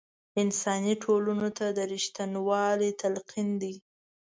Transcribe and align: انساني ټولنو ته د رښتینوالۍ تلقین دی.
انساني 0.41 0.93
ټولنو 1.03 1.49
ته 1.57 1.65
د 1.77 1.79
رښتینوالۍ 1.93 2.91
تلقین 3.01 3.49
دی. 3.61 3.73